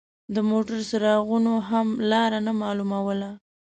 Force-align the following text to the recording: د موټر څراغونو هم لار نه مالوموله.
د 0.33 0.35
موټر 0.49 0.77
څراغونو 0.89 1.53
هم 1.69 1.87
لار 2.09 2.31
نه 2.45 2.51
مالوموله. 2.61 3.29